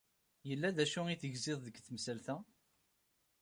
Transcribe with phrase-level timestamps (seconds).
[0.47, 2.35] Yella d acu tegziḍ deg tmsalt-a?